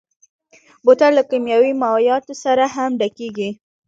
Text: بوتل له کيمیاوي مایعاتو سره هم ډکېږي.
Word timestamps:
بوتل 0.85 1.11
له 1.17 1.23
کيمیاوي 1.29 1.71
مایعاتو 1.81 2.33
سره 2.43 2.63
هم 2.75 2.91
ډکېږي. 3.01 3.49